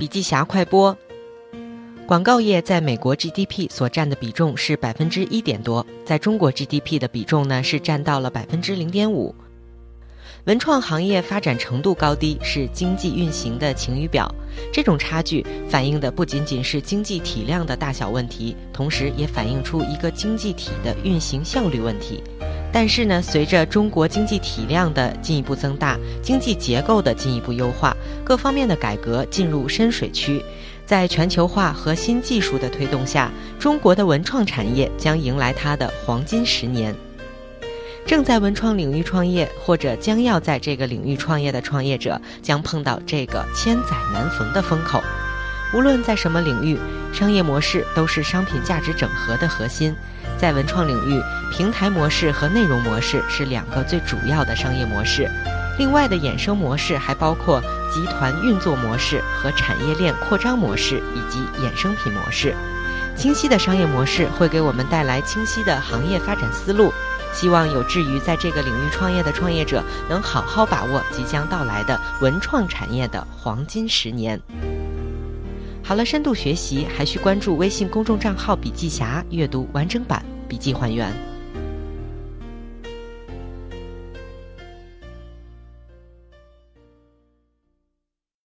[0.00, 0.96] 笔记侠快播。
[2.06, 9.34] 广告业在美国 GDP 所占的比重是百分之一点多，在中国 GDP 的比重呢是占到了百分之零点五。
[10.44, 14.34] 文创行业发展程度高低是经济运行的晴雨表，
[14.72, 22.22] 这种差距反映的不仅仅是经济体量的大小问题，同时也反映出一个经济体的运行效率问题。
[22.72, 30.42] 但是呢，随着中国经济体量的进一步增大，经济结构的进一步优化，各方面的改革进入深水区。
[30.86, 36.94] 在全球化和新技术的推动下，中国的文创产业将迎来它的黄金十年。
[38.06, 45.00] 正在文创领域创业或者将要在这个领域创业的创业者，将碰到这个千载难逢的风口。
[45.72, 46.78] 无论在什么领域，
[47.12, 49.94] 商业模式都是商品价值整合的核心。
[50.36, 55.30] 在文创领域，平台模式和内容模式是两个最主要的商业模式。
[55.78, 57.60] 另外的衍生模式还包括
[57.92, 62.54] 集团运作模式和产业链扩张模式以及衍生品模式。
[63.16, 66.92] 清晰的商业模式会给我们带来清晰的行业发展思路。
[67.32, 74.40] 希望有志于在这个领域创业的创业者能好好把握即将到来的文创产业的黄金十年。
[75.90, 81.29] 好了，深度学习还需关注微信公众账号“笔记侠”，阅读完整版笔记还原。